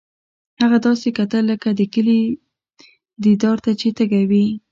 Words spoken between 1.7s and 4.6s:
د کلي دیدار ته چې تږی وي